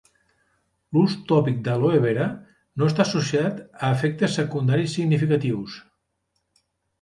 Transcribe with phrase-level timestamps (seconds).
[0.95, 2.25] L'ús tòpic d'àloe vera
[2.83, 5.77] no està associat a efectes secundaris significatius.